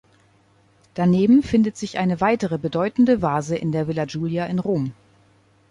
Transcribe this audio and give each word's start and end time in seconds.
Daneben 0.95 1.43
findet 1.43 1.77
sich 1.77 1.99
eine 1.99 2.21
weitere 2.21 2.57
bedeutende 2.57 3.21
Vase 3.21 3.55
in 3.55 3.71
der 3.71 3.87
Villa 3.87 4.05
Giulia 4.05 4.47
in 4.47 4.57
Rom. 4.57 4.93